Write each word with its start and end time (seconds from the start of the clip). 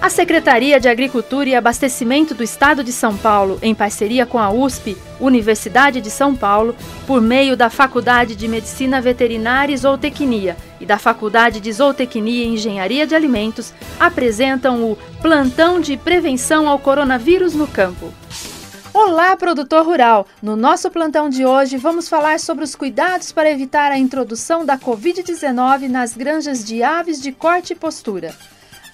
A 0.00 0.10
Secretaria 0.10 0.78
de 0.78 0.88
Agricultura 0.88 1.48
e 1.48 1.54
Abastecimento 1.54 2.34
do 2.34 2.42
Estado 2.42 2.84
de 2.84 2.92
São 2.92 3.16
Paulo, 3.16 3.58
em 3.62 3.74
parceria 3.74 4.26
com 4.26 4.38
a 4.38 4.50
USP, 4.50 4.96
Universidade 5.18 6.00
de 6.00 6.10
São 6.10 6.34
Paulo, 6.36 6.76
por 7.06 7.20
meio 7.20 7.56
da 7.56 7.70
Faculdade 7.70 8.36
de 8.36 8.46
Medicina 8.46 9.00
Veterinária 9.00 9.72
e 9.72 9.76
Zootecnia 9.76 10.56
e 10.78 10.86
da 10.86 10.98
Faculdade 10.98 11.60
de 11.60 11.72
Zootecnia 11.72 12.44
e 12.44 12.48
Engenharia 12.54 13.06
de 13.06 13.14
Alimentos, 13.14 13.72
apresentam 13.98 14.84
o 14.84 14.96
Plantão 15.20 15.80
de 15.80 15.96
Prevenção 15.96 16.68
ao 16.68 16.78
Coronavírus 16.78 17.54
no 17.54 17.66
Campo. 17.66 18.12
Olá, 18.92 19.36
produtor 19.36 19.84
rural! 19.84 20.26
No 20.42 20.56
nosso 20.56 20.90
plantão 20.90 21.28
de 21.28 21.44
hoje, 21.44 21.76
vamos 21.76 22.08
falar 22.08 22.38
sobre 22.38 22.64
os 22.64 22.74
cuidados 22.74 23.32
para 23.32 23.50
evitar 23.50 23.90
a 23.90 23.98
introdução 23.98 24.64
da 24.64 24.78
Covid-19 24.78 25.88
nas 25.88 26.14
granjas 26.14 26.64
de 26.64 26.82
aves 26.82 27.20
de 27.20 27.32
corte 27.32 27.72
e 27.72 27.76
postura. 27.76 28.34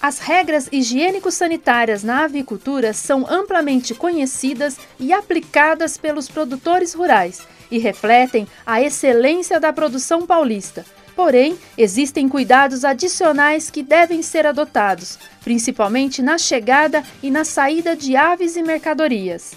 As 0.02 0.18
regras 0.18 0.68
higiênico-sanitárias 0.72 2.02
na 2.02 2.24
avicultura 2.24 2.92
são 2.92 3.24
amplamente 3.30 3.94
conhecidas 3.94 4.76
e 4.98 5.12
aplicadas 5.12 5.96
pelos 5.96 6.28
produtores 6.28 6.92
rurais 6.92 7.46
e 7.70 7.78
refletem 7.78 8.48
a 8.66 8.82
excelência 8.82 9.60
da 9.60 9.72
produção 9.72 10.26
paulista. 10.26 10.84
Porém, 11.14 11.56
existem 11.78 12.28
cuidados 12.28 12.84
adicionais 12.84 13.70
que 13.70 13.80
devem 13.80 14.22
ser 14.22 14.44
adotados, 14.44 15.20
principalmente 15.44 16.20
na 16.20 16.36
chegada 16.36 17.04
e 17.22 17.30
na 17.30 17.44
saída 17.44 17.94
de 17.94 18.16
aves 18.16 18.56
e 18.56 18.62
mercadorias. 18.64 19.52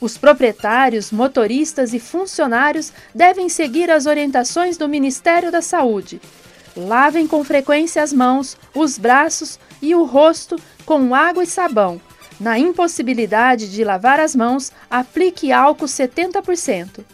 Os 0.00 0.18
proprietários, 0.18 1.12
motoristas 1.12 1.94
e 1.94 2.00
funcionários 2.00 2.92
devem 3.14 3.48
seguir 3.48 3.92
as 3.92 4.06
orientações 4.06 4.76
do 4.76 4.88
Ministério 4.88 5.52
da 5.52 5.62
Saúde. 5.62 6.20
Lavem 6.76 7.26
com 7.26 7.42
frequência 7.42 8.02
as 8.02 8.12
mãos, 8.12 8.56
os 8.72 8.98
braços 8.98 9.58
e 9.80 9.94
o 9.94 10.04
rosto 10.04 10.56
com 10.84 11.14
água 11.14 11.44
e 11.44 11.46
sabão. 11.46 12.00
Na 12.40 12.58
impossibilidade 12.58 13.70
de 13.70 13.82
lavar 13.82 14.20
as 14.20 14.34
mãos, 14.34 14.70
aplique 14.88 15.50
álcool 15.50 15.86
70%. 15.86 17.04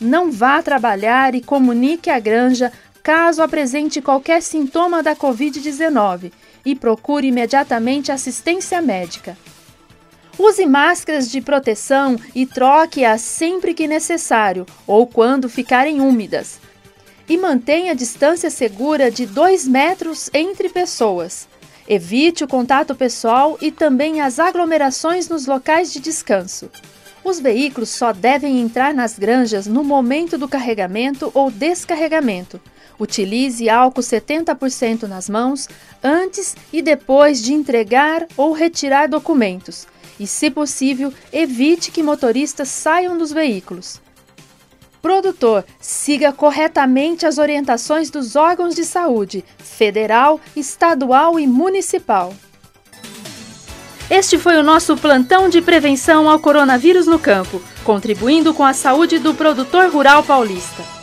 Não 0.00 0.30
vá 0.30 0.62
trabalhar 0.62 1.34
e 1.34 1.40
comunique 1.40 2.10
à 2.10 2.18
granja 2.18 2.72
caso 3.02 3.40
apresente 3.40 4.02
qualquer 4.02 4.42
sintoma 4.42 5.02
da 5.02 5.14
Covid-19 5.14 6.32
e 6.64 6.74
procure 6.74 7.28
imediatamente 7.28 8.10
assistência 8.10 8.82
médica. 8.82 9.38
Use 10.38 10.66
máscaras 10.66 11.30
de 11.30 11.40
proteção 11.40 12.18
e 12.34 12.44
troque-as 12.44 13.22
sempre 13.22 13.72
que 13.72 13.86
necessário 13.86 14.66
ou 14.86 15.06
quando 15.06 15.48
ficarem 15.48 16.00
úmidas. 16.00 16.60
E 17.28 17.38
mantenha 17.38 17.92
a 17.92 17.94
distância 17.94 18.50
segura 18.50 19.10
de 19.10 19.24
2 19.24 19.66
metros 19.66 20.28
entre 20.34 20.68
pessoas. 20.68 21.48
Evite 21.88 22.42
o 22.42 22.48
contato 22.48 22.94
pessoal 22.94 23.56
e 23.60 23.70
também 23.70 24.20
as 24.20 24.40
aglomerações 24.40 25.28
nos 25.28 25.46
locais 25.46 25.92
de 25.92 26.00
descanso. 26.00 26.68
Os 27.22 27.38
veículos 27.38 27.90
só 27.90 28.12
devem 28.12 28.60
entrar 28.60 28.92
nas 28.92 29.18
granjas 29.18 29.66
no 29.66 29.84
momento 29.84 30.36
do 30.36 30.48
carregamento 30.48 31.30
ou 31.32 31.50
descarregamento. 31.50 32.60
Utilize 32.98 33.68
álcool 33.68 34.00
70% 34.00 35.02
nas 35.02 35.28
mãos 35.28 35.68
antes 36.02 36.56
e 36.72 36.80
depois 36.82 37.42
de 37.42 37.52
entregar 37.52 38.26
ou 38.36 38.52
retirar 38.52 39.06
documentos. 39.08 39.86
E, 40.18 40.26
se 40.26 40.50
possível, 40.50 41.12
evite 41.32 41.90
que 41.90 42.02
motoristas 42.02 42.68
saiam 42.68 43.18
dos 43.18 43.32
veículos. 43.32 44.00
Produtor, 45.06 45.64
siga 45.78 46.32
corretamente 46.32 47.26
as 47.26 47.38
orientações 47.38 48.10
dos 48.10 48.34
órgãos 48.34 48.74
de 48.74 48.84
saúde, 48.84 49.44
federal, 49.56 50.40
estadual 50.56 51.38
e 51.38 51.46
municipal. 51.46 52.34
Este 54.10 54.36
foi 54.36 54.56
o 54.56 54.64
nosso 54.64 54.96
plantão 54.96 55.48
de 55.48 55.62
prevenção 55.62 56.28
ao 56.28 56.40
coronavírus 56.40 57.06
no 57.06 57.20
campo, 57.20 57.62
contribuindo 57.84 58.52
com 58.52 58.64
a 58.64 58.72
saúde 58.72 59.20
do 59.20 59.32
produtor 59.32 59.88
rural 59.92 60.24
paulista. 60.24 60.95